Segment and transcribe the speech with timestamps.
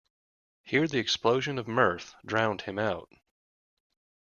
[0.63, 3.11] Here the explosion of mirth drowned him out.